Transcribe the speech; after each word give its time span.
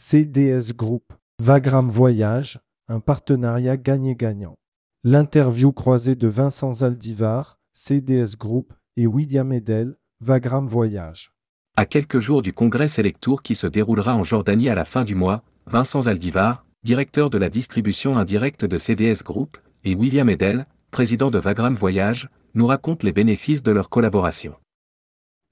CDS 0.00 0.74
Group, 0.76 1.12
Vagram 1.42 1.90
Voyage, 1.90 2.60
un 2.86 3.00
partenariat 3.00 3.76
gagnant-gagnant. 3.76 4.54
L'interview 5.02 5.72
croisée 5.72 6.14
de 6.14 6.28
Vincent 6.28 6.72
Zaldivar, 6.72 7.58
CDS 7.74 8.36
Group, 8.38 8.72
et 8.96 9.08
William 9.08 9.52
Edel, 9.52 9.96
Vagram 10.20 10.68
Voyage. 10.68 11.32
À 11.76 11.84
quelques 11.84 12.20
jours 12.20 12.42
du 12.42 12.52
congrès 12.52 12.86
Selectour 12.86 13.42
qui 13.42 13.56
se 13.56 13.66
déroulera 13.66 14.14
en 14.14 14.22
Jordanie 14.22 14.68
à 14.68 14.76
la 14.76 14.84
fin 14.84 15.02
du 15.02 15.16
mois, 15.16 15.42
Vincent 15.66 16.02
Zaldivar, 16.02 16.64
directeur 16.84 17.28
de 17.28 17.38
la 17.38 17.48
distribution 17.48 18.16
indirecte 18.16 18.64
de 18.64 18.78
CDS 18.78 19.24
Group, 19.24 19.58
et 19.82 19.96
William 19.96 20.30
Edel, 20.30 20.68
président 20.92 21.32
de 21.32 21.38
Vagram 21.38 21.74
Voyage, 21.74 22.30
nous 22.54 22.68
racontent 22.68 23.04
les 23.04 23.12
bénéfices 23.12 23.64
de 23.64 23.72
leur 23.72 23.88
collaboration. 23.88 24.54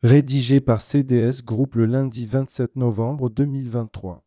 Rédigé 0.04 0.60
par 0.60 0.82
CDS 0.82 1.42
Group 1.44 1.74
le 1.74 1.86
lundi 1.86 2.26
27 2.26 2.76
novembre 2.76 3.28
2023. 3.28 4.22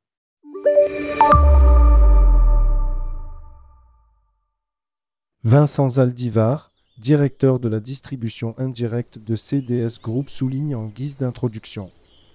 Vincent 5.43 5.89
Zaldivar, 5.89 6.71
directeur 6.99 7.59
de 7.59 7.69
la 7.69 7.79
distribution 7.79 8.53
indirecte 8.57 9.17
de 9.17 9.35
CDS 9.35 10.01
Group, 10.03 10.29
souligne 10.29 10.75
en 10.75 10.87
guise 10.87 11.17
d'introduction 11.17 11.89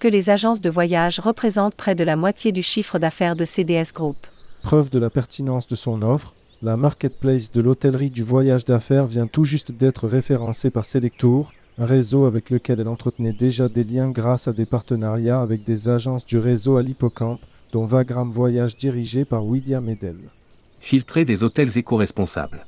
que 0.04 0.08
les 0.10 0.28
agences 0.28 0.60
de 0.60 0.68
voyage 0.68 1.18
représentent 1.18 1.76
près 1.76 1.94
de 1.94 2.04
la 2.04 2.14
moitié 2.14 2.52
du 2.52 2.62
chiffre 2.62 2.98
d'affaires 2.98 3.36
de 3.36 3.46
CDS 3.46 3.90
Group. 3.94 4.18
Preuve 4.62 4.90
de 4.90 4.98
la 4.98 5.08
pertinence 5.08 5.66
de 5.66 5.76
son 5.76 6.02
offre, 6.02 6.34
la 6.60 6.76
marketplace 6.76 7.50
de 7.50 7.62
l'hôtellerie 7.62 8.10
du 8.10 8.22
voyage 8.22 8.66
d'affaires 8.66 9.06
vient 9.06 9.26
tout 9.26 9.46
juste 9.46 9.72
d'être 9.72 10.06
référencée 10.06 10.68
par 10.68 10.84
Selectour, 10.84 11.54
un 11.78 11.86
réseau 11.86 12.26
avec 12.26 12.50
lequel 12.50 12.80
elle 12.80 12.88
entretenait 12.88 13.32
déjà 13.32 13.70
des 13.70 13.82
liens 13.82 14.10
grâce 14.10 14.46
à 14.46 14.52
des 14.52 14.66
partenariats 14.66 15.40
avec 15.40 15.64
des 15.64 15.88
agences 15.88 16.26
du 16.26 16.36
réseau 16.36 16.76
à 16.76 16.82
l'hippocampe, 16.82 17.40
dont 17.74 17.86
Vagram 17.86 18.30
Voyage 18.30 18.76
dirigé 18.76 19.24
par 19.24 19.44
William 19.44 19.88
Edel. 19.88 20.14
Filtrer 20.78 21.24
des 21.24 21.42
hôtels 21.42 21.76
éco-responsables. 21.76 22.66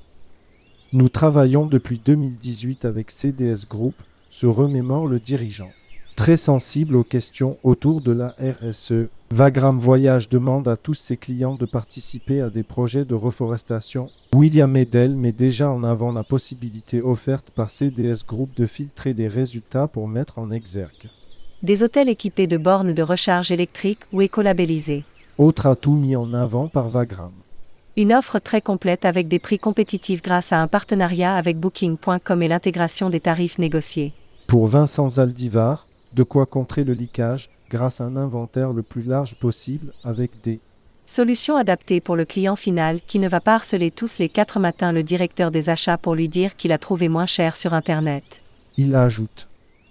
Nous 0.92 1.08
travaillons 1.08 1.66
depuis 1.66 2.00
2018 2.04 2.84
avec 2.84 3.12
CDS 3.12 3.68
Group, 3.70 3.94
se 4.32 4.46
remémore 4.46 5.06
le 5.06 5.20
dirigeant. 5.20 5.70
Très 6.16 6.36
sensible 6.36 6.96
aux 6.96 7.04
questions 7.04 7.56
autour 7.62 8.00
de 8.00 8.10
la 8.10 8.34
RSE, 8.40 9.08
Vagram 9.30 9.78
Voyage 9.78 10.28
demande 10.28 10.66
à 10.66 10.76
tous 10.76 10.94
ses 10.94 11.16
clients 11.16 11.54
de 11.54 11.66
participer 11.66 12.40
à 12.40 12.50
des 12.50 12.64
projets 12.64 13.04
de 13.04 13.14
reforestation. 13.14 14.10
William 14.34 14.74
Edel 14.76 15.14
met 15.14 15.30
déjà 15.30 15.70
en 15.70 15.84
avant 15.84 16.10
la 16.10 16.24
possibilité 16.24 17.00
offerte 17.00 17.52
par 17.52 17.70
CDS 17.70 18.26
Group 18.26 18.50
de 18.56 18.66
filtrer 18.66 19.14
des 19.14 19.28
résultats 19.28 19.86
pour 19.86 20.08
mettre 20.08 20.40
en 20.40 20.50
exergue. 20.50 21.10
Des 21.62 21.82
hôtels 21.82 22.10
équipés 22.10 22.46
de 22.46 22.58
bornes 22.58 22.92
de 22.92 23.02
recharge 23.02 23.50
électrique 23.50 24.00
ou 24.12 24.20
écolabellisés. 24.20 25.04
Autre 25.38 25.66
atout 25.66 25.94
mis 25.94 26.14
en 26.14 26.34
avant 26.34 26.68
par 26.68 26.90
Vagram. 26.90 27.32
Une 27.96 28.12
offre 28.12 28.38
très 28.38 28.60
complète 28.60 29.06
avec 29.06 29.26
des 29.26 29.38
prix 29.38 29.58
compétitifs 29.58 30.20
grâce 30.20 30.52
à 30.52 30.60
un 30.60 30.68
partenariat 30.68 31.34
avec 31.34 31.58
Booking.com 31.58 32.42
et 32.42 32.48
l'intégration 32.48 33.08
des 33.08 33.20
tarifs 33.20 33.58
négociés. 33.58 34.12
Pour 34.46 34.66
Vincent 34.66 35.08
Zaldivar, 35.08 35.86
de 36.12 36.22
quoi 36.22 36.44
contrer 36.44 36.84
le 36.84 36.92
leakage 36.92 37.48
grâce 37.70 38.02
à 38.02 38.04
un 38.04 38.16
inventaire 38.16 38.74
le 38.74 38.82
plus 38.82 39.02
large 39.02 39.34
possible 39.36 39.92
avec 40.04 40.30
des 40.42 40.60
solutions 41.06 41.56
adaptées 41.56 42.02
pour 42.02 42.16
le 42.16 42.26
client 42.26 42.56
final 42.56 43.00
qui 43.06 43.18
ne 43.18 43.28
va 43.28 43.40
pas 43.40 43.54
harceler 43.54 43.90
tous 43.90 44.18
les 44.18 44.28
quatre 44.28 44.60
matins 44.60 44.92
le 44.92 45.02
directeur 45.02 45.50
des 45.50 45.70
achats 45.70 45.96
pour 45.96 46.14
lui 46.14 46.28
dire 46.28 46.54
qu'il 46.54 46.72
a 46.72 46.78
trouvé 46.78 47.08
moins 47.08 47.26
cher 47.26 47.56
sur 47.56 47.72
Internet. 47.72 48.42
Il 48.76 48.94
ajoute. 48.94 49.48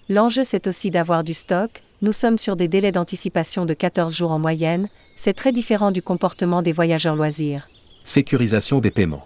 L'enjeu 0.07 0.43
c'est 0.43 0.67
aussi 0.67 0.91
d'avoir 0.91 1.23
du 1.23 1.33
stock, 1.33 1.81
nous 2.03 2.11
sommes 2.11 2.37
sur 2.37 2.55
des 2.55 2.67
délais 2.67 2.91
d'anticipation 2.91 3.65
de 3.65 3.73
14 3.73 4.13
jours 4.13 4.31
en 4.31 4.37
moyenne, 4.37 4.87
c'est 5.15 5.33
très 5.33 5.51
différent 5.51 5.89
du 5.89 6.03
comportement 6.03 6.61
des 6.61 6.73
voyageurs 6.73 7.15
loisirs. 7.15 7.67
Sécurisation 8.03 8.81
des 8.81 8.91
paiements. 8.91 9.25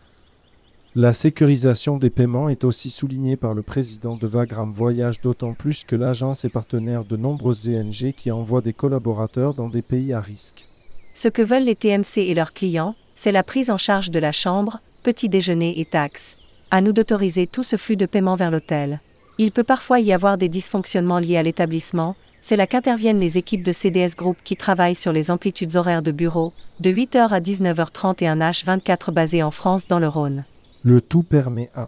La 0.96 1.12
sécurisation 1.12 1.98
des 1.98 2.10
paiements 2.10 2.48
est 2.48 2.64
aussi 2.64 2.90
soulignée 2.90 3.36
par 3.36 3.54
le 3.54 3.62
président 3.62 4.16
de 4.16 4.26
Vagram 4.26 4.72
Voyage, 4.72 5.20
d'autant 5.20 5.54
plus 5.54 5.84
que 5.84 5.98
l'agence 5.98 6.46
est 6.46 6.50
partenaire 6.50 7.04
de 7.04 7.18
nombreuses 7.18 7.68
ENG 7.68 8.14
qui 8.14 8.32
envoient 8.32 8.62
des 8.62 8.74
collaborateurs 8.74 9.54
dans 9.54 9.68
des 9.68 9.82
pays 9.82 10.14
à 10.14 10.22
risque. 10.22 10.66
Ce 11.14 11.28
que 11.28 11.42
veulent 11.42 11.66
les 11.66 11.76
TMC 11.76 12.20
et 12.20 12.34
leurs 12.34 12.54
clients, 12.54 12.96
c'est 13.16 13.34
la 13.34 13.44
prise 13.44 13.70
en 13.70 13.78
charge 13.78 14.12
de 14.12 14.20
la 14.20 14.32
chambre, 14.32 14.80
petit 15.04 15.28
déjeuner 15.28 15.82
et 15.82 15.86
taxes. 15.86 16.38
À 16.72 16.80
nous 16.80 16.94
d'autoriser 16.94 17.48
tout 17.48 17.64
ce 17.64 17.76
flux 17.76 17.98
de 17.98 18.06
paiement 18.06 18.36
vers 18.36 18.50
l'hôtel. 18.50 19.02
Il 19.42 19.54
peut 19.54 19.64
parfois 19.64 20.02
y 20.02 20.12
avoir 20.12 20.38
des 20.38 20.50
dysfonctionnements 20.50 21.18
liés 21.18 21.38
à 21.38 21.44
l'établissement, 21.44 22.18
c'est 22.42 22.58
là 22.58 22.68
qu'interviennent 22.68 23.22
les 23.22 23.38
équipes 23.38 23.64
de 23.64 23.72
CDS 23.72 24.18
Group 24.18 24.36
qui 24.44 24.58
travaillent 24.58 24.96
sur 24.96 25.14
les 25.14 25.32
amplitudes 25.32 25.78
horaires 25.78 26.02
de 26.02 26.12
bureau, 26.12 26.52
de 26.82 26.92
8h 26.92 27.30
à 27.30 27.40
19h30 27.40 28.22
et 28.22 28.28
un 28.28 28.40
H24 28.40 29.14
basé 29.14 29.42
en 29.42 29.50
France 29.50 29.88
dans 29.88 30.00
le 30.00 30.10
Rhône. 30.10 30.44
Le 30.84 31.00
tout 31.00 31.24
permet 31.24 31.70
à 31.74 31.88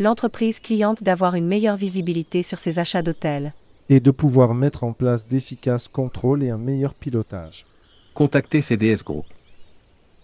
l'entreprise 0.00 0.58
cliente 0.58 1.04
d'avoir 1.04 1.36
une 1.36 1.46
meilleure 1.46 1.76
visibilité 1.76 2.42
sur 2.42 2.58
ses 2.58 2.80
achats 2.80 3.02
d'hôtels 3.02 3.52
et 3.88 4.00
de 4.00 4.10
pouvoir 4.10 4.52
mettre 4.52 4.82
en 4.82 4.92
place 4.92 5.28
d'efficaces 5.28 5.86
contrôles 5.86 6.42
et 6.42 6.50
un 6.50 6.58
meilleur 6.58 6.94
pilotage. 6.94 7.64
Contactez 8.12 8.60
CDS 8.60 9.04
Group. 9.04 9.24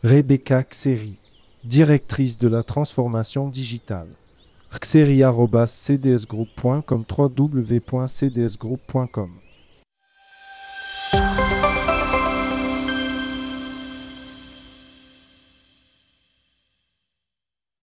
Rebecca 0.02 0.64
Xeri, 0.64 1.14
directrice 1.62 2.36
de 2.36 2.48
la 2.48 2.64
transformation 2.64 3.48
digitale. 3.48 4.08
xeri.cdsgroup.com 4.82 7.04
www.cdsgroup.com 7.08 9.43